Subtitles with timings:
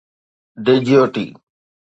[0.65, 1.25] Djibouti